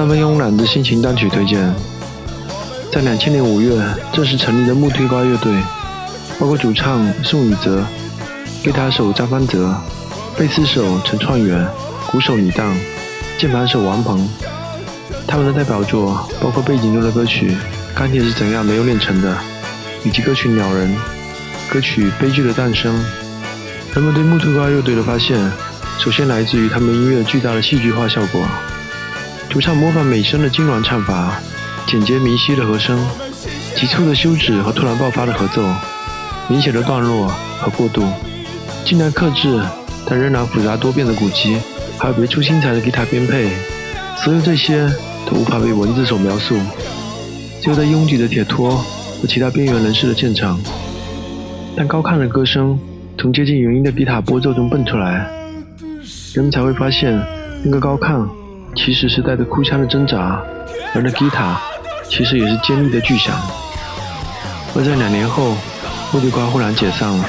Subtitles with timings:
[0.00, 1.74] 三分慵懒的心情单曲推荐。
[2.90, 3.78] 在两千年五月
[4.14, 5.52] 正式成立的木推瓜乐队，
[6.38, 7.84] 包括主唱宋宇泽、
[8.64, 9.76] 吉他手张方泽、
[10.38, 11.68] 贝斯手陈创元、
[12.06, 12.74] 鼓手李荡、
[13.36, 14.26] 键盘手王鹏。
[15.26, 17.50] 他们的代表作包括背景中的歌曲
[17.94, 19.34] 《钢铁是怎样没有炼成的》，
[20.02, 20.88] 以及歌曲《鸟人》。
[21.70, 22.90] 歌曲《悲剧的诞生》。
[23.94, 25.38] 人们对木推瓜乐队的发现，
[25.98, 28.40] 首先来自于他们音乐巨大的戏剧化效果。
[29.50, 31.40] 主唱模仿美声的痉挛唱法，
[31.84, 32.96] 简洁明晰的和声，
[33.74, 35.60] 急促的休止和突然爆发的合奏，
[36.48, 37.26] 明显的段落
[37.58, 38.06] 和过渡，
[38.84, 39.60] 尽量克制
[40.06, 41.58] 但仍然复杂多变的鼓机，
[41.98, 43.50] 还有别出心裁的吉他编配，
[44.18, 44.88] 所有这些
[45.26, 46.56] 都无法被文字所描述。
[47.60, 48.76] 只有在拥挤的铁托
[49.20, 50.60] 和其他边缘人士的现场，
[51.76, 52.78] 但高亢的歌声
[53.18, 55.28] 从接近原音的吉他拨奏中蹦出来，
[56.34, 57.20] 人们才会发现
[57.64, 58.28] 那个高亢。
[58.76, 60.42] 其实是带着哭腔的挣扎，
[60.94, 61.60] 而那吉他
[62.08, 63.36] 其实也是尖利的巨响。
[64.74, 65.54] 而在两年后，
[66.12, 67.24] 木地瓜忽然解散了，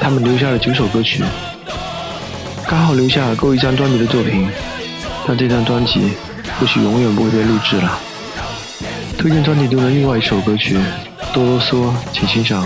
[0.00, 1.22] 他们留下了九首歌曲，
[2.66, 4.48] 刚好留下够一张专辑的作品，
[5.26, 6.12] 但这张专辑
[6.58, 7.98] 或许永远不会被录制了。
[9.18, 10.76] 推荐专辑中的另外一首歌曲
[11.34, 12.64] 《哆啰嗦》，请欣赏。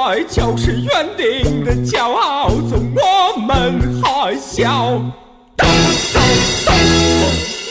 [0.00, 4.98] 们的乖巧是园丁的骄傲，纵我们还小。
[5.56, 5.68] 咚
[6.12, 6.22] 咚
[6.64, 6.74] 咚，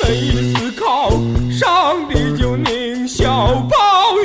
[0.03, 0.07] 没
[0.53, 1.09] 思考，
[1.51, 3.75] 上帝就狞笑，暴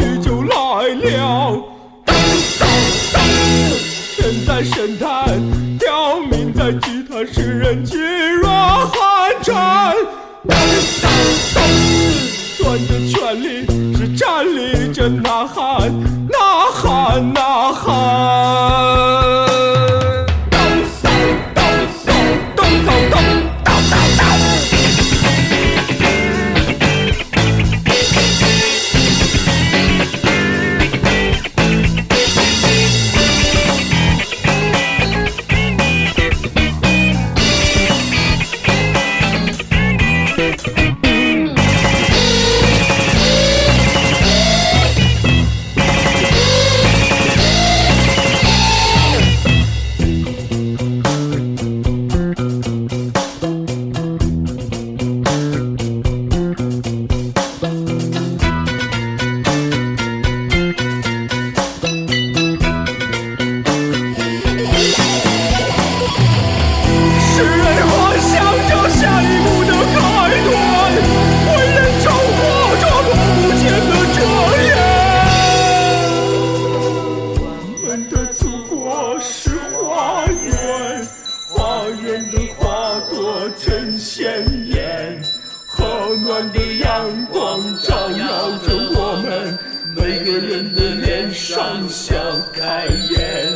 [0.00, 1.52] 雨就来了。
[2.04, 2.14] 咚
[2.58, 2.68] 咚
[3.10, 3.16] 咚，
[4.18, 5.40] 人在神坛，
[5.78, 7.96] 刁民在吉他，诗人噤
[8.34, 9.94] 若寒蝉。
[10.46, 10.54] 咚
[11.00, 11.04] 咚
[11.54, 11.56] 咚，
[12.58, 13.46] 端着权力
[13.96, 15.90] 是站立着呐喊。
[16.28, 16.38] 呐
[16.74, 17.43] 喊呐
[86.16, 89.58] 暖的阳光照耀着我们，
[89.94, 92.14] 每个人的脸上笑
[92.52, 93.50] 开颜。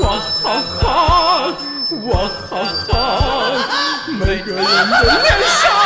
[0.00, 1.54] 哇哈哈，
[2.02, 2.92] 哇哈哈，
[4.20, 5.85] 每个人的脸上。